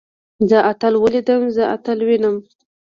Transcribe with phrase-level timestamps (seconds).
[0.49, 1.43] زه اتل وليدلم.
[1.55, 2.35] زه اتل وينم.